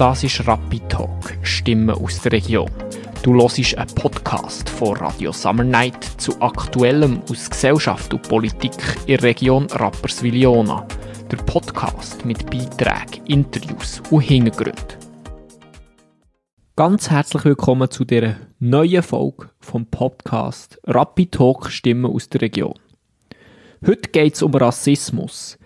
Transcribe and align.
Das 0.00 0.24
ist 0.24 0.48
Rapid 0.48 0.88
Talk, 0.88 1.36
Stimmen 1.42 1.90
aus 1.90 2.22
der 2.22 2.32
Region. 2.32 2.70
Du 3.22 3.34
hörst 3.34 3.76
einen 3.76 3.94
Podcast 3.94 4.66
von 4.66 4.96
Radio 4.96 5.30
Summer 5.30 5.62
Night 5.62 6.02
zu 6.16 6.40
Aktuellem 6.40 7.20
aus 7.30 7.50
Gesellschaft 7.50 8.14
und 8.14 8.26
Politik 8.26 8.72
in 9.00 9.18
der 9.18 9.24
Region 9.24 9.66
Rapperswil-Jona. 9.66 10.88
Der 11.30 11.36
Podcast 11.36 12.24
mit 12.24 12.50
Beiträgen, 12.50 13.26
Interviews 13.26 14.00
und 14.10 14.22
Hintergründen. 14.22 14.96
Ganz 16.76 17.10
herzlich 17.10 17.44
willkommen 17.44 17.90
zu 17.90 18.06
dieser 18.06 18.36
neuen 18.58 19.02
Folge 19.02 19.50
vom 19.58 19.84
Podcast 19.84 20.80
Rapid 20.84 21.32
Talk 21.32 21.70
Stimmen 21.70 22.10
aus 22.10 22.26
der 22.30 22.40
Region. 22.40 22.78
Heute 23.86 24.08
geht 24.10 24.32
es 24.32 24.40
um 24.40 24.54
Rassismus. 24.54 25.58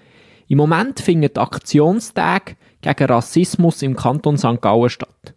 Im 0.49 0.59
Moment 0.59 0.99
finden 0.99 1.37
Aktionstage 1.37 2.57
gegen 2.85 3.11
Rassismus 3.11 3.83
im 3.83 3.97
Kanton 3.97 4.37
St. 4.37 4.61
Gallen 4.61 4.91
statt. 4.91 5.35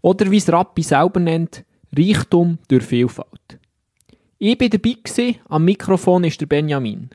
Oder 0.00 0.30
wie 0.30 0.38
es 0.38 0.50
Rappi 0.50 0.82
selber 0.82 1.20
nennt, 1.20 1.64
Reichtum 1.96 2.58
durch 2.68 2.84
Vielfalt. 2.84 3.58
Ich 4.38 4.58
war 4.60 4.68
dabei, 4.68 4.96
gewesen, 5.02 5.36
am 5.48 5.64
Mikrofon 5.64 6.24
ist 6.24 6.40
der 6.40 6.46
Benjamin. 6.46 7.10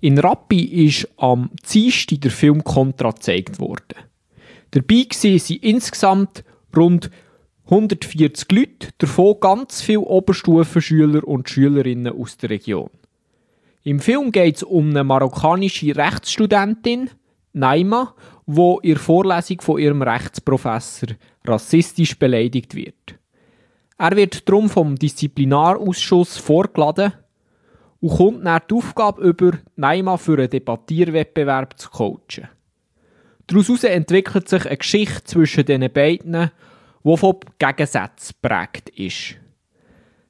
In 0.00 0.18
Rappi 0.18 0.86
ist 0.86 1.08
am 1.16 1.50
Dienstag 1.72 2.20
der 2.20 2.30
Film 2.30 2.64
Contra 2.64 3.10
gezeigt 3.10 3.58
worden. 3.58 3.96
Dabei 4.70 5.06
waren 5.10 5.56
insgesamt 5.60 6.44
rund 6.76 7.10
140 7.64 8.50
Leute, 8.52 8.88
davon 8.98 9.36
ganz 9.40 9.82
viele 9.82 10.00
Oberstufenschüler 10.00 11.26
und 11.26 11.48
Schülerinnen 11.48 12.12
aus 12.12 12.36
der 12.36 12.50
Region. 12.50 12.90
Im 13.82 14.00
Film 14.00 14.32
geht 14.32 14.56
es 14.56 14.62
um 14.62 14.90
eine 14.90 15.04
marokkanische 15.04 15.96
Rechtsstudentin, 15.96 17.10
Naima, 17.52 18.14
wo 18.52 18.80
in 18.80 18.96
Vorlesung 18.96 19.60
von 19.60 19.78
ihrem 19.78 20.02
Rechtsprofessor 20.02 21.10
rassistisch 21.44 22.18
beleidigt 22.18 22.74
wird. 22.74 23.14
Er 23.96 24.16
wird 24.16 24.48
darum 24.48 24.68
vom 24.68 24.96
Disziplinarausschuss 24.96 26.36
vorgeladen 26.36 27.12
und 28.00 28.16
kommt 28.16 28.44
dann 28.44 28.62
die 28.68 28.74
Aufgabe 28.74 29.22
über, 29.22 29.52
Naima 29.76 30.16
für 30.16 30.38
einen 30.38 30.50
Debattierwettbewerb 30.50 31.78
zu 31.78 31.90
coachen. 31.90 32.48
Daraus 33.46 33.84
entwickelt 33.84 34.48
sich 34.48 34.66
eine 34.66 34.76
Geschichte 34.78 35.24
zwischen 35.24 35.64
den 35.64 35.92
beiden, 35.92 36.50
die 37.04 37.16
von 37.16 37.36
Gegensätzen 37.58 38.36
prägt 38.42 38.88
ist. 38.90 39.36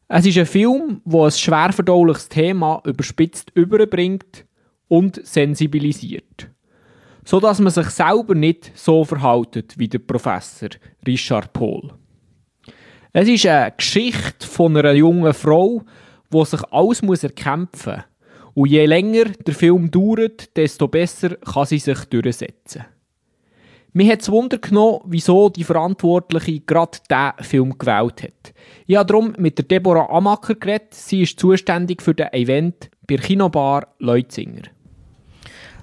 Es 0.09 0.27
ist 0.27 0.37
ein 0.37 0.47
Film, 0.47 1.01
der 1.07 1.21
ein 1.23 1.31
schwer 1.31 1.73
verdauliches 1.73 2.29
Thema 2.29 2.83
überspitzt 2.85 3.51
überbringt 3.55 4.45
und 4.89 5.25
sensibilisiert 5.25 6.50
so 7.25 7.41
dass 7.41 7.61
man 7.61 7.73
sich 7.73 7.89
selber 7.91 8.35
nicht 8.35 8.73
so 8.75 9.05
verhaltet 9.05 9.79
wie 9.79 9.89
der 9.89 9.99
Professor 9.99 10.71
Richard 11.07 11.53
Pohl. 11.53 11.93
Es 13.13 13.29
ist 13.29 13.47
eine 13.47 13.73
Geschichte 13.77 14.47
von 14.47 14.77
einer 14.77 14.93
jungen 14.93 15.35
Frau, 15.35 15.83
die 16.33 16.45
sich 16.45 16.63
alles 16.71 17.03
muss 17.03 17.25
erkämpfen 17.25 17.95
muss. 17.95 18.05
Und 18.55 18.71
je 18.71 18.87
länger 18.87 19.25
der 19.25 19.55
Film 19.55 19.91
dauert, 19.91 20.57
desto 20.57 20.89
besser 20.89 21.37
kann 21.37 21.67
sie 21.67 21.79
sich 21.79 22.05
durchsetzen. 22.07 22.85
Mir 23.93 24.13
hat 24.13 24.23
es 24.23 24.31
Wunder 24.31 24.59
genommen, 24.59 25.01
wieso 25.07 25.49
die 25.49 25.65
Verantwortliche 25.65 26.61
gerade 26.61 26.99
diesen 27.11 27.45
Film 27.45 27.79
gewählt 27.79 28.23
hat. 28.23 28.55
Ich 28.87 28.97
habe 28.97 29.07
darum 29.07 29.35
mit 29.37 29.59
der 29.59 29.65
Deborah 29.65 30.09
Amacker 30.11 30.55
geredet. 30.55 30.95
Sie 30.95 31.23
ist 31.23 31.41
zuständig 31.41 32.01
für 32.01 32.15
das 32.15 32.33
Event 32.33 32.91
bei 33.09 33.17
Kinobar 33.17 33.89
Leutzinger. 33.99 34.63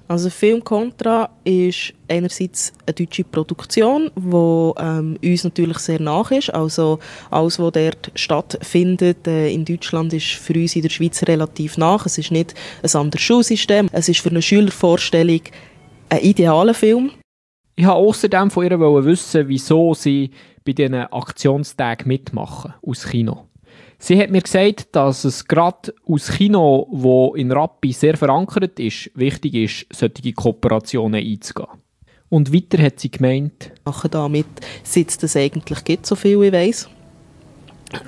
Also 0.08 0.30
Film 0.30 0.64
Contra 0.64 1.28
ist 1.44 1.92
einerseits 2.08 2.72
eine 2.86 2.94
deutsche 2.94 3.24
Produktion, 3.24 4.10
die 4.16 4.82
ähm, 4.82 5.18
uns 5.22 5.44
natürlich 5.44 5.78
sehr 5.78 6.00
nach 6.00 6.30
ist. 6.30 6.48
Also 6.54 6.98
alles, 7.30 7.58
was 7.58 7.72
dort 7.72 8.10
stattfindet 8.14 9.26
äh, 9.26 9.52
in 9.52 9.66
Deutschland, 9.66 10.14
ist 10.14 10.28
für 10.28 10.54
uns 10.54 10.74
in 10.76 10.82
der 10.82 10.88
Schweiz 10.88 11.22
relativ 11.24 11.76
nach. 11.76 12.06
Es 12.06 12.16
ist 12.16 12.30
nicht 12.30 12.54
ein 12.82 12.98
anderes 12.98 13.20
Schulsystem. 13.20 13.90
Es 13.92 14.08
ist 14.08 14.20
für 14.20 14.30
eine 14.30 14.40
Schülervorstellung 14.40 15.42
ein 16.08 16.20
idealer 16.20 16.72
Film. 16.74 17.10
Ich 17.76 17.84
wollte 17.84 17.96
außerdem 17.96 18.50
von 18.50 18.64
ihr 18.64 18.80
wissen, 18.80 19.46
wieso 19.46 19.92
sie 19.92 20.30
bei 20.64 20.72
diesen 20.72 20.94
Aktionstagen 20.94 22.08
mitmachen 22.08 22.72
aus 22.82 23.06
Kino. 23.06 23.47
Sie 24.00 24.18
hat 24.20 24.30
mir 24.30 24.42
gesagt, 24.42 24.88
dass 24.92 25.24
es 25.24 25.46
gerade 25.46 25.92
aus 26.06 26.30
Kino, 26.30 26.86
wo 26.90 27.34
in 27.34 27.50
Rappi 27.50 27.92
sehr 27.92 28.16
verankert 28.16 28.78
ist, 28.78 29.10
wichtig 29.14 29.54
ist, 29.54 29.86
solche 29.92 30.32
Kooperationen 30.32 31.24
einzugehen. 31.24 31.68
Und 32.28 32.52
weiter 32.52 32.82
hat 32.82 33.00
sie 33.00 33.10
gemeint, 33.10 33.72
machen 33.84 34.10
damit, 34.10 34.46
seit 34.84 35.22
es 35.22 35.36
eigentlich 35.36 35.82
gibt, 35.82 36.06
so 36.06 36.14
viel 36.14 36.42
ich 36.44 36.52
weiß. 36.52 36.88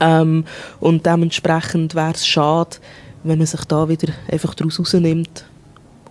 Ähm, 0.01 0.45
und 0.79 1.07
dementsprechend 1.07 1.95
wäre 1.95 2.13
es 2.13 2.27
schade, 2.27 2.77
wenn 3.25 3.39
man 3.39 3.47
sich 3.47 3.65
da 3.65 3.89
wieder 3.89 4.13
einfach 4.31 4.55
daraus 4.55 4.79
rausnimmt, 4.79 5.47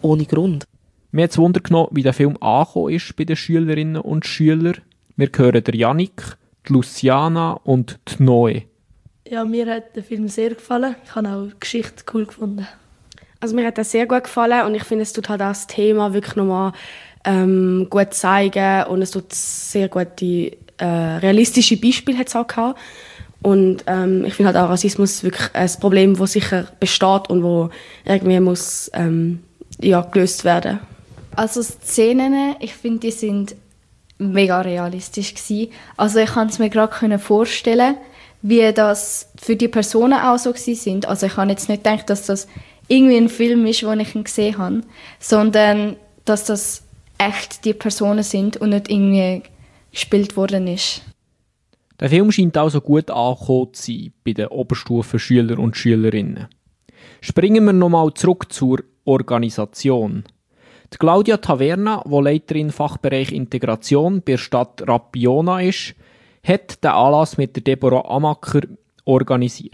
ohne 0.02 0.26
Grund. 0.26 0.66
Mir 1.12 1.24
hat 1.24 1.32
es 1.32 1.38
Wunder 1.38 1.62
genommen, 1.62 1.90
wie 1.92 2.04
der 2.04 2.14
Film 2.14 2.36
angekommen 2.42 2.94
ist 2.94 3.16
bei 3.16 3.26
den 3.26 3.36
Schülerinnen 3.36 4.02
und 4.02 4.26
Schülern. 4.26 4.78
Wir 5.16 5.30
hören 5.36 5.64
der 5.64 5.76
Janik, 5.76 6.38
die 6.68 6.74
Luciana 6.74 7.54
und 7.64 8.00
die 8.08 8.24
Noe. 8.24 8.69
Ja, 9.30 9.46
mir 9.46 9.68
hat 9.68 9.96
der 9.96 10.04
Film 10.04 10.28
sehr 10.28 10.56
gefallen. 10.56 10.96
Ich 11.06 11.14
habe 11.14 11.30
auch 11.30 11.46
die 11.46 11.60
Geschichte 11.60 12.04
cool 12.14 12.26
gefunden. 12.26 12.68
Also 13.40 13.56
mir 13.56 13.68
hat 13.68 13.78
er 13.78 13.84
sehr 13.84 14.08
gut 14.08 14.24
gefallen 14.24 14.66
und 14.66 14.74
ich 14.74 14.84
finde, 14.84 15.04
es 15.04 15.14
tut 15.14 15.30
halt 15.30 15.40
das 15.40 15.68
Thema 15.68 16.14
wirklich 16.14 16.36
nochmal 16.36 16.72
ähm, 17.24 17.86
gut 17.92 18.12
zeigen 18.16 18.86
und 18.88 19.04
es 19.04 19.12
tut 19.12 19.32
sehr 19.32 19.88
gute 19.88 20.58
äh, 20.78 20.86
realistische 20.86 21.78
Beispiele 21.78 22.18
hat's 22.18 22.36
auch 22.36 22.48
gehabt. 22.48 22.80
Und 23.44 23.84
ähm, 23.86 24.26
ich 24.26 24.34
finde 24.34 24.48
halt 24.48 24.58
auch 24.58 24.72
Rassismus 24.72 25.24
wirklich 25.24 25.54
ein 25.54 25.70
Problem, 25.80 26.18
das 26.18 26.34
sicher 26.34 26.68
besteht 26.80 27.30
und 27.30 27.44
wo 27.44 27.70
irgendwie 28.06 28.40
muss 28.40 28.90
ähm, 28.96 29.44
ja, 29.80 30.02
gelöst 30.02 30.44
werden. 30.44 30.80
Also 31.36 31.62
Szenen, 31.62 32.56
ich 32.62 32.74
finde, 32.74 33.02
die 33.02 33.12
sind 33.12 33.56
mega 34.18 34.60
realistisch 34.62 35.36
gewesen. 35.36 35.72
Also 35.98 36.18
ich 36.18 36.32
kann 36.32 36.48
es 36.48 36.58
mir 36.58 36.72
gerade 36.72 37.20
vorstellen, 37.20 37.96
wie 38.42 38.72
das 38.74 39.32
für 39.42 39.56
die 39.56 39.68
Personen 39.68 40.20
auch 40.20 40.38
so 40.38 40.54
sind. 40.54 41.08
Also 41.08 41.26
ich 41.26 41.38
habe 41.38 41.52
jetzt 41.52 41.70
nicht 41.70 41.84
gedacht, 41.84 42.10
dass 42.10 42.26
das 42.26 42.48
irgendwie 42.88 43.18
ein 43.18 43.30
Film 43.30 43.66
ist, 43.66 43.82
den 43.82 44.00
ich 44.00 44.14
gesehen 44.14 44.58
habe, 44.58 44.82
sondern 45.20 45.96
dass 46.26 46.46
das 46.46 46.84
echt 47.18 47.66
die 47.66 47.74
Personen 47.74 48.24
sind 48.24 48.58
und 48.58 48.70
nicht 48.70 48.90
irgendwie 48.90 49.44
gespielt 49.92 50.38
worden 50.38 50.68
ist. 50.68 51.02
Der 52.00 52.10
Film 52.10 52.32
scheint 52.32 52.56
also 52.58 52.80
gut 52.80 53.12
angekommen 53.12 53.74
zu 53.74 53.92
sein 53.92 54.14
bei 54.24 54.34
den 54.34 54.48
Oberstufenschülern 54.48 55.60
und 55.60 55.76
Schülerinnen. 55.76 56.48
Springen 57.22 57.66
wir 57.66 57.74
nochmal 57.74 58.14
zurück 58.14 58.52
zur 58.52 58.80
Organisation. 59.04 60.24
Die 60.94 60.98
Claudia 60.98 61.38
Taverna, 61.38 62.04
die 62.06 62.22
Leiterin 62.22 62.72
Fachbereich 62.72 63.32
Integration 63.32 64.22
bei 64.22 64.34
der 64.34 64.38
Stadt 64.38 64.88
Rapiona 64.88 65.62
ist, 65.62 65.94
hat 66.44 66.84
den 66.84 66.92
Anlass 66.92 67.38
mit 67.38 67.56
der 67.56 67.64
Deborah 67.64 68.10
Amacker 68.10 68.62
organisiert. 69.06 69.74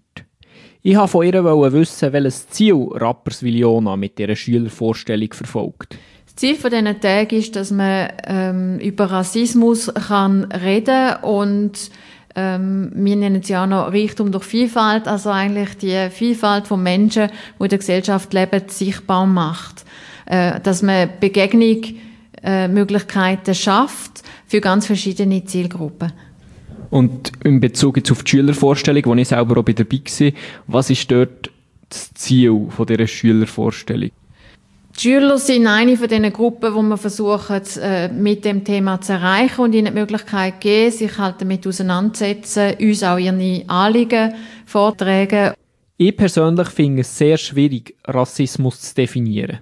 Ich 0.82 0.96
wollte 0.96 1.10
von 1.10 1.26
ihr 1.26 1.74
wissen, 1.74 2.14
welches 2.14 2.48
Ziel 2.50 2.88
Rapperswil-Jona 2.92 3.96
mit 3.96 4.20
dieser 4.20 4.36
Schülervorstellung 4.36 5.34
verfolgt. 5.34 5.98
Das 6.26 6.36
Ziel 6.36 6.56
von 6.56 6.70
diesen 6.70 7.00
Tagen 7.00 7.36
ist, 7.36 7.56
dass 7.56 7.72
man 7.72 8.10
ähm, 8.26 8.80
über 8.80 9.06
Rassismus 9.06 9.92
kann 9.94 10.46
reden 10.52 11.16
und 11.24 11.90
ähm, 12.36 12.92
wir 12.94 13.16
nennen 13.16 13.42
es 13.42 13.50
ja 13.50 13.64
auch 13.64 13.68
noch 13.68 13.94
Reichtum 13.94 14.32
durch 14.32 14.44
Vielfalt, 14.44 15.08
also 15.08 15.32
eigentlich 15.32 15.78
die 15.78 16.10
Vielfalt 16.12 16.68
von 16.68 16.84
Menschen, 16.84 17.30
die 17.58 17.64
in 17.64 17.70
der 17.70 17.80
Gesellschaft 17.80 18.32
leben, 18.34 18.64
sichtbar 18.68 19.26
macht. 19.26 19.86
Äh, 20.26 20.60
dass 20.62 20.82
man 20.82 21.10
Begegnungsmöglichkeiten 21.20 23.52
äh, 23.52 23.56
schafft 23.56 24.24
für 24.48 24.60
ganz 24.60 24.88
verschiedene 24.88 25.46
Zielgruppen. 25.46 26.12
Und 26.96 27.34
in 27.44 27.60
Bezug 27.60 27.98
jetzt 27.98 28.10
auf 28.10 28.24
die 28.24 28.30
Schülervorstellung, 28.30 29.04
wo 29.08 29.16
ich 29.16 29.28
selber 29.28 29.58
auch 29.58 29.66
dabei 29.66 30.00
war, 30.00 30.32
was 30.68 30.90
ist 30.90 31.12
dort 31.12 31.52
das 31.90 32.14
Ziel 32.14 32.68
von 32.70 32.86
dieser 32.86 33.06
Schülervorstellung? 33.06 34.12
Die 34.96 35.02
Schüler 35.02 35.38
sind 35.38 35.68
eine 35.68 35.98
von 35.98 36.08
diesen 36.08 36.32
Gruppen, 36.32 36.74
wo 36.74 36.82
wir 36.82 36.96
versuchen, 36.96 37.62
äh, 37.82 38.08
mit 38.08 38.46
dem 38.46 38.64
Thema 38.64 39.02
zu 39.02 39.12
erreichen 39.12 39.60
und 39.60 39.76
ihnen 39.76 39.94
die 39.94 40.00
Möglichkeit 40.00 40.62
geben, 40.62 40.90
sich 40.90 41.18
halt 41.18 41.42
damit 41.42 41.68
auseinanderzusetzen, 41.68 42.76
uns 42.80 43.04
auch 43.04 43.18
ihre 43.18 43.66
Anliegen 43.68 44.34
vortragen. 44.66 45.54
Ich 45.98 46.16
persönlich 46.16 46.70
finde 46.70 47.02
es 47.02 47.18
sehr 47.18 47.36
schwierig, 47.36 47.94
Rassismus 48.06 48.80
zu 48.80 48.96
definieren. 48.96 49.60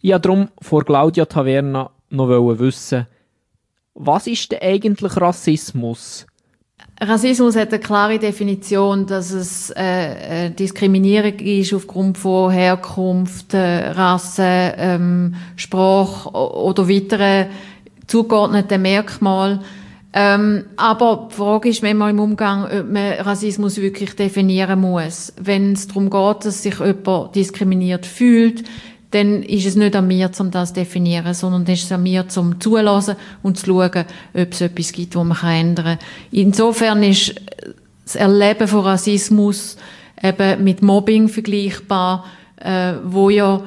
Ich 0.00 0.10
wollte 0.10 0.22
darum 0.22 0.48
vor 0.62 0.86
Claudia 0.86 1.26
Taverna 1.26 1.90
noch 2.08 2.58
wissen, 2.58 3.06
was 3.92 4.26
ist 4.26 4.52
denn 4.52 4.62
eigentlich 4.62 5.20
Rassismus? 5.20 6.26
Rassismus 7.00 7.56
hat 7.56 7.72
eine 7.72 7.80
klare 7.80 8.18
Definition, 8.18 9.06
dass 9.06 9.30
es 9.30 9.70
äh, 9.70 10.50
Diskriminierung 10.50 11.38
ist 11.40 11.74
aufgrund 11.74 12.16
von 12.16 12.50
Herkunft, 12.50 13.52
äh, 13.52 13.90
Rasse, 13.90 14.74
ähm, 14.78 15.34
Sprache 15.56 16.30
oder 16.30 16.88
weiteren 16.88 17.48
zugeordneten 18.06 18.80
Merkmalen. 18.80 19.60
Ähm, 20.14 20.64
aber 20.76 21.28
die 21.30 21.34
Frage 21.34 21.68
ist 21.68 21.82
manchmal 21.82 22.12
im 22.12 22.20
Umgang, 22.20 22.64
ob 22.64 22.90
man 22.90 23.12
Rassismus 23.20 23.76
wirklich 23.76 24.16
definieren 24.16 24.80
muss. 24.80 25.34
Wenn 25.38 25.74
es 25.74 25.88
darum 25.88 26.08
geht, 26.08 26.46
dass 26.46 26.62
sich 26.62 26.78
jemand 26.78 27.34
diskriminiert 27.34 28.06
fühlt, 28.06 28.64
dann 29.16 29.42
ist 29.42 29.66
es 29.66 29.76
nicht 29.76 29.96
an 29.96 30.06
mir, 30.06 30.30
um 30.38 30.50
das 30.50 30.68
zu 30.68 30.74
definieren, 30.74 31.34
sondern 31.34 31.64
es 31.64 31.84
ist 31.84 31.92
an 31.92 32.02
mir, 32.02 32.28
zum 32.28 32.60
zulassen 32.60 33.16
und 33.42 33.58
zu 33.58 33.66
schauen, 33.66 34.04
ob 34.34 34.52
es 34.52 34.60
etwas 34.60 34.92
gibt, 34.92 35.14
das 35.14 35.24
man 35.24 35.36
ändern 35.42 35.98
kann. 35.98 36.08
Insofern 36.30 37.02
ist 37.02 37.34
das 38.04 38.16
Erleben 38.16 38.68
von 38.68 38.80
Rassismus 38.80 39.76
eben 40.22 40.62
mit 40.62 40.82
Mobbing 40.82 41.28
vergleichbar, 41.28 42.24
äh, 42.56 42.94
wo 43.04 43.30
ja 43.30 43.62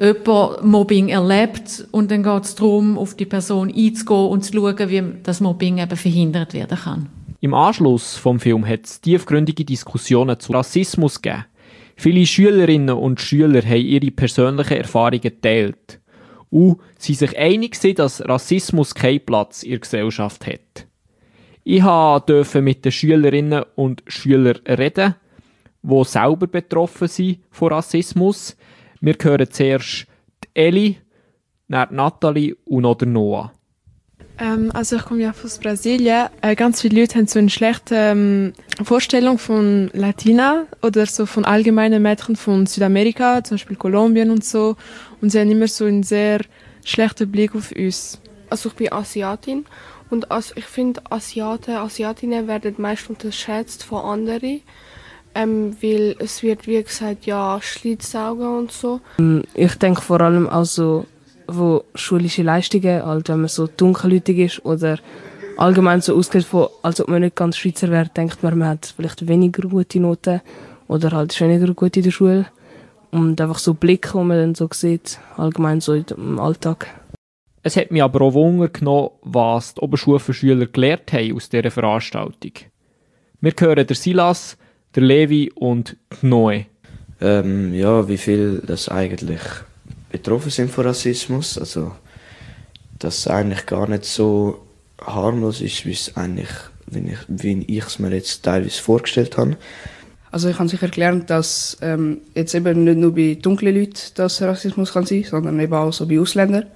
jemand 0.00 0.64
Mobbing 0.64 1.08
erlebt 1.08 1.86
und 1.90 2.10
dann 2.10 2.22
geht 2.22 2.44
es 2.44 2.54
darum, 2.54 2.98
auf 2.98 3.14
die 3.14 3.24
Person 3.24 3.72
einzugehen 3.74 4.28
und 4.28 4.44
zu 4.44 4.52
schauen, 4.52 4.88
wie 4.88 5.02
das 5.22 5.40
Mobbing 5.40 5.78
eben 5.78 5.96
verhindert 5.96 6.54
werden 6.54 6.78
kann. 6.78 7.08
Im 7.40 7.54
Anschluss 7.54 8.16
vom 8.16 8.40
Film 8.40 8.66
hat 8.66 8.84
es 8.84 9.00
tiefgründige 9.00 9.64
Diskussionen 9.64 10.38
zu 10.38 10.52
Rassismus 10.52 11.20
gegeben. 11.20 11.44
Viele 11.96 12.26
Schülerinnen 12.26 12.94
und 12.94 13.20
Schüler 13.20 13.62
haben 13.62 13.80
ihre 13.80 14.10
persönlichen 14.10 14.76
Erfahrungen 14.76 15.22
geteilt 15.22 16.00
und 16.50 16.78
sind 16.98 17.18
sich 17.18 17.36
einig, 17.38 17.80
dass 17.96 18.26
Rassismus 18.28 18.94
keinen 18.94 19.24
Platz 19.24 19.62
in 19.62 19.70
der 19.70 19.78
Gesellschaft 19.80 20.46
hat. 20.46 20.86
Ich 21.64 21.82
durfte 21.82 22.62
mit 22.62 22.84
den 22.84 22.92
Schülerinnen 22.92 23.64
und 23.74 24.02
Schülern 24.06 24.60
reden, 24.68 25.16
die 25.82 26.04
selber 26.04 26.46
betroffen 26.46 27.08
sind 27.08 27.40
von 27.50 27.72
Rassismus. 27.72 28.56
Wir 29.00 29.16
hören 29.20 29.50
zuerst 29.50 30.06
Eli, 30.54 30.98
dann 31.68 31.94
Nathalie 31.94 32.56
und 32.66 32.82
noch 32.82 33.00
Noah. 33.00 33.52
Ähm, 34.38 34.70
also 34.74 34.96
ich 34.96 35.04
komme 35.04 35.22
ja 35.22 35.34
aus 35.42 35.58
Brasilien. 35.58 36.28
Äh, 36.42 36.54
ganz 36.54 36.82
viele 36.82 37.00
Leute 37.00 37.16
haben 37.16 37.26
so 37.26 37.38
eine 37.38 37.50
schlechte 37.50 37.94
ähm, 37.94 38.52
Vorstellung 38.82 39.38
von 39.38 39.90
Latina 39.92 40.66
oder 40.82 41.06
so 41.06 41.26
von 41.26 41.44
allgemeinen 41.44 42.02
Mädchen 42.02 42.36
von 42.36 42.66
Südamerika, 42.66 43.42
zum 43.42 43.56
Beispiel 43.56 43.76
Kolumbien 43.76 44.30
und 44.30 44.44
so. 44.44 44.76
Und 45.20 45.30
sie 45.30 45.40
haben 45.40 45.50
immer 45.50 45.68
so 45.68 45.86
einen 45.86 46.02
sehr 46.02 46.40
schlechten 46.84 47.30
Blick 47.30 47.54
auf 47.54 47.72
uns. 47.72 48.20
Also 48.50 48.68
ich 48.68 48.74
bin 48.76 48.92
Asiatin 48.92 49.64
und 50.10 50.30
also 50.30 50.52
ich 50.56 50.66
finde 50.66 51.00
Asiaten, 51.10 51.74
Asiatinnen 51.74 52.46
werden 52.46 52.74
meist 52.78 53.08
unterschätzt 53.10 53.84
von 53.84 54.04
anderen. 54.04 54.60
Ähm, 55.34 55.76
weil 55.82 56.16
es 56.18 56.42
wird, 56.42 56.66
wie 56.66 56.82
gesagt, 56.82 57.26
ja, 57.26 57.58
Schlitzaugen 57.60 58.56
und 58.56 58.72
so. 58.72 59.00
Ich 59.52 59.74
denke 59.74 60.00
vor 60.00 60.22
allem 60.22 60.48
also 60.48 61.04
wo 61.48 61.84
schulische 61.94 62.42
Leistungen, 62.42 63.04
halt, 63.04 63.28
wenn 63.28 63.40
man 63.40 63.48
so 63.48 63.66
dunkelhäutig 63.66 64.38
ist 64.38 64.64
oder 64.64 64.98
allgemein 65.56 66.00
so 66.00 66.16
ausgeht, 66.16 66.44
von, 66.44 66.68
als 66.82 67.00
ob 67.00 67.08
man 67.08 67.22
nicht 67.22 67.36
ganz 67.36 67.56
Schweizer 67.56 67.90
wäre, 67.90 68.08
denkt 68.08 68.42
man, 68.42 68.58
man 68.58 68.68
hat 68.68 68.94
vielleicht 68.96 69.26
weniger 69.28 69.68
gute 69.68 70.00
Noten 70.00 70.40
oder 70.88 71.10
halt 71.10 71.32
ist 71.32 71.40
weniger 71.40 71.72
gut 71.74 71.96
in 71.96 72.02
der 72.02 72.10
Schule. 72.10 72.46
Und 73.10 73.40
einfach 73.40 73.58
so 73.58 73.74
Blicke, 73.74 74.10
die 74.12 74.24
man 74.24 74.38
dann 74.38 74.54
so 74.54 74.68
sieht, 74.72 75.18
allgemein 75.36 75.80
so 75.80 75.94
im 75.94 76.38
Alltag. 76.38 76.88
Es 77.62 77.76
hat 77.76 77.90
mich 77.90 78.02
aber 78.02 78.20
auch 78.20 78.34
Wunder 78.34 78.68
genommen, 78.68 79.10
was 79.22 79.74
die 79.74 79.80
Oberstufenschüler 79.80 80.66
gelernt 80.66 81.12
haben 81.12 81.34
aus 81.34 81.48
dieser 81.48 81.70
Veranstaltung. 81.70 82.52
Wir 83.40 83.52
hören 83.58 83.86
der 83.86 83.96
Silas, 83.96 84.56
der 84.94 85.02
Levi 85.02 85.50
und 85.54 85.96
die 86.22 86.26
Noe. 86.26 86.66
Ähm, 87.20 87.74
ja, 87.74 88.08
wie 88.08 88.18
viel 88.18 88.62
das 88.66 88.88
eigentlich 88.88 89.40
betroffen 90.22 90.50
sind 90.50 90.70
von 90.70 90.86
Rassismus. 90.86 91.58
Also, 91.58 91.92
dass 92.98 93.18
es 93.18 93.28
eigentlich 93.28 93.66
gar 93.66 93.88
nicht 93.88 94.04
so 94.04 94.66
harmlos 95.00 95.60
ist, 95.60 95.84
wie 95.86 95.92
es 95.92 96.16
eigentlich, 96.16 96.48
wie 96.86 97.10
ich, 97.10 97.18
wie 97.28 97.62
ich 97.62 97.84
es 97.84 97.98
mir 97.98 98.12
jetzt 98.12 98.42
teilweise 98.42 98.80
vorgestellt 98.80 99.36
habe. 99.36 99.56
Also 100.30 100.48
ich 100.48 100.58
habe 100.58 100.68
sicher 100.68 100.88
gelernt, 100.88 101.30
dass 101.30 101.78
ähm, 101.80 102.18
jetzt 102.34 102.54
eben 102.54 102.84
nicht 102.84 102.98
nur 102.98 103.14
bei 103.14 103.38
dunklen 103.40 103.74
Leuten 103.74 104.00
das 104.16 104.42
Rassismus 104.42 104.92
kann 104.92 105.06
sein, 105.06 105.24
sondern 105.24 105.58
eben 105.60 105.72
auch 105.72 105.92
so 105.92 106.06
bei 106.06 106.20
Ausländern. 106.20 106.66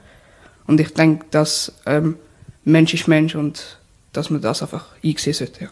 Und 0.67 0.81
ich 0.81 0.95
denke, 0.95 1.27
dass 1.31 1.73
ähm, 1.85 2.17
Mensch 2.65 2.95
ist 2.95 3.09
Mensch 3.09 3.35
und 3.35 3.79
dass 4.13 4.31
man 4.31 4.41
das 4.41 4.63
einfach 4.63 4.87
einsehen 5.05 5.35
sollte. 5.35 5.65
Ja. 5.65 5.71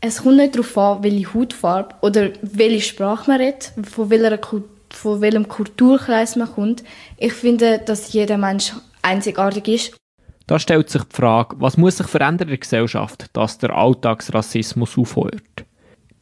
Es 0.00 0.22
kommt 0.22 0.36
nicht 0.36 0.54
darauf 0.54 0.78
an, 0.78 1.02
welche 1.02 1.34
Hautfarbe 1.34 1.94
oder 2.00 2.30
welche 2.42 2.82
Sprache 2.82 3.30
man 3.30 3.40
redet, 3.40 3.72
von 3.82 4.08
welcher 4.10 4.38
Kultur 4.38 4.75
von 4.90 5.20
welchem 5.20 5.48
Kulturkreis 5.48 6.36
man 6.36 6.52
kommt. 6.52 6.84
Ich 7.16 7.32
finde, 7.32 7.78
dass 7.78 8.12
jeder 8.12 8.38
Mensch 8.38 8.72
einzigartig 9.02 9.68
ist. 9.68 9.96
Da 10.46 10.58
stellt 10.58 10.90
sich 10.90 11.02
die 11.02 11.16
Frage, 11.16 11.56
was 11.58 11.76
muss 11.76 11.96
sich 11.96 12.06
verändern 12.06 12.48
in 12.48 12.52
der 12.52 12.58
Gesellschaft, 12.58 13.26
dass 13.32 13.58
der 13.58 13.70
Alltagsrassismus 13.70 14.96
aufhört? 14.96 15.64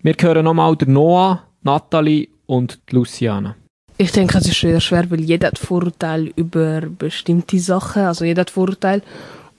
Wir 0.01 0.15
hören 0.19 0.45
nochmal 0.45 0.77
der 0.77 0.89
Noah, 0.89 1.43
Nathalie 1.63 2.29
und 2.47 2.79
Luciana. 2.91 3.57
Ich 3.97 4.13
denke, 4.13 4.39
es 4.39 4.49
ist 4.49 4.61
sehr 4.61 4.81
schwer, 4.81 5.11
weil 5.11 5.21
jeder 5.21 5.49
hat 5.49 5.59
Vorurteile 5.59 6.33
über 6.37 6.81
bestimmte 6.81 7.59
Sachen, 7.59 8.03
also 8.03 8.25
jeder 8.25 8.41
hat 8.41 8.51
Vorurteile 8.51 9.03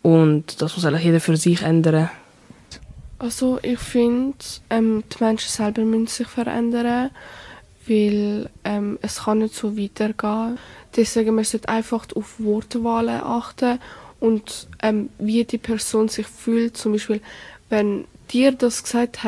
und 0.01 0.61
das 0.61 0.75
muss 0.75 0.85
eigentlich 0.85 1.05
jeder 1.05 1.19
für 1.19 1.37
sich 1.37 1.61
ändern. 1.61 2.09
Also 3.17 3.59
ich 3.61 3.79
finde, 3.79 4.35
ähm, 4.69 5.03
die 5.11 5.23
Menschen 5.23 5.49
selber 5.49 5.83
müssen 5.83 6.07
sich 6.07 6.27
verändern 6.27 7.11
weil 7.87 8.49
ähm, 8.63 8.99
es 9.01 9.23
kann 9.23 9.39
nicht 9.39 9.55
so 9.55 9.77
weitergehen. 9.77 10.57
Deswegen 10.95 11.35
müssen 11.35 11.61
wir 11.61 11.69
einfach 11.69 12.07
auf 12.15 12.39
Wortwahlen 12.39 13.21
achten 13.21 13.79
und 14.19 14.67
ähm, 14.81 15.09
wie 15.19 15.43
die 15.43 15.57
Person 15.57 16.07
sich 16.07 16.27
fühlt. 16.27 16.77
Zum 16.77 16.93
Beispiel, 16.93 17.21
wenn 17.69 18.05
dir 18.31 18.51
das 18.51 18.83
gesagt, 18.83 19.19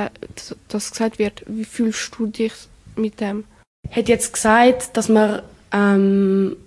das 0.70 0.92
gesagt 0.92 1.20
wird, 1.20 1.44
wie 1.46 1.66
fühlst 1.66 2.14
du 2.18 2.28
dich 2.28 2.54
mit 2.96 3.20
dem? 3.20 3.44
Hat 3.92 4.10
jetzt 4.10 4.34
gesagt, 4.34 4.98
dass 4.98 5.10
man 5.10 5.42
ähm, 5.72 6.58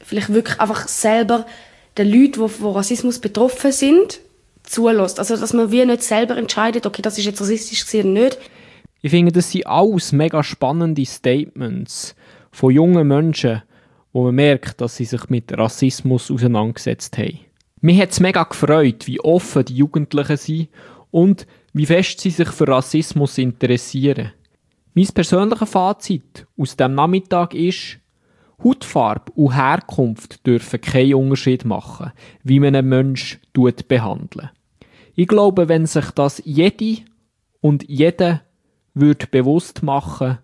vielleicht 0.00 0.32
wirklich 0.32 0.60
einfach 0.60 0.88
selber 0.88 1.46
den 1.98 2.08
Leuten, 2.08 2.42
die 2.42 2.48
von 2.48 2.72
Rassismus 2.72 3.18
betroffen 3.18 3.72
sind, 3.72 4.20
zulässt. 4.64 5.18
Also, 5.18 5.36
dass 5.36 5.52
man 5.52 5.70
wie 5.70 5.84
nicht 5.84 6.02
selber 6.02 6.36
entscheidet, 6.36 6.86
okay, 6.86 7.02
das 7.02 7.18
ist 7.18 7.24
jetzt 7.24 7.40
rassistisch 7.40 7.84
oder 7.94 8.04
nicht. 8.04 8.38
Ich 9.04 9.10
finde, 9.10 9.32
das 9.32 9.50
sind 9.50 9.66
alles 9.66 10.12
mega 10.12 10.42
spannende 10.42 11.04
Statements 11.04 12.16
von 12.50 12.72
jungen 12.72 13.06
Menschen, 13.06 13.62
wo 14.14 14.22
man 14.22 14.34
merkt, 14.34 14.80
dass 14.80 14.96
sie 14.96 15.04
sich 15.04 15.28
mit 15.28 15.52
Rassismus 15.52 16.30
auseinandergesetzt 16.30 17.18
haben. 17.18 17.40
Mir 17.82 18.00
hat 18.00 18.12
es 18.12 18.20
mega 18.20 18.44
gefreut, 18.44 19.06
wie 19.06 19.20
offen 19.20 19.66
die 19.66 19.76
Jugendlichen 19.76 20.38
sind 20.38 20.68
und 21.10 21.46
wie 21.74 21.84
fest 21.84 22.18
sie 22.18 22.30
sich 22.30 22.48
für 22.48 22.66
Rassismus 22.66 23.36
interessieren. 23.36 24.32
Mein 24.94 25.08
persönliches 25.08 25.68
Fazit 25.68 26.46
aus 26.56 26.74
dem 26.74 26.94
Nachmittag 26.94 27.52
ist, 27.52 27.98
Hautfarbe 28.64 29.32
und 29.32 29.54
Herkunft 29.54 30.46
dürfen 30.46 30.80
keinen 30.80 31.16
Unterschied 31.16 31.66
machen, 31.66 32.10
wie 32.42 32.58
man 32.58 32.74
einen 32.74 32.88
Menschen 32.88 33.40
behandelt. 33.52 34.48
Ich 35.14 35.28
glaube, 35.28 35.68
wenn 35.68 35.84
sich 35.84 36.10
das 36.12 36.40
jede 36.46 37.02
und 37.60 37.86
jeder 37.86 38.43
würde 38.94 39.26
bewusst 39.26 39.82
machen, 39.82 40.38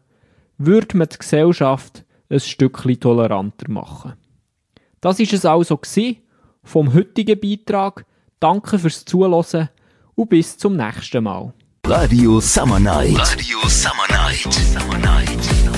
würde 0.58 0.96
man 0.96 1.08
die 1.08 1.18
Gesellschaft 1.18 2.04
ein 2.28 2.40
Stückchen 2.40 3.00
toleranter 3.00 3.70
machen. 3.70 4.14
Das 5.00 5.18
ist 5.18 5.32
es 5.32 5.44
also 5.44 5.80
vom 6.62 6.92
heutigen 6.92 7.40
Beitrag. 7.40 8.04
Danke 8.38 8.78
fürs 8.78 9.04
Zuhören 9.04 9.68
und 10.14 10.28
bis 10.28 10.58
zum 10.58 10.76
nächsten 10.76 11.24
Mal. 11.24 11.52
Radio 11.86 12.40
Summer 12.40 12.78
Night. 12.78 13.18
Radio 13.18 13.58
Summer 13.68 14.98
Night. 14.98 15.69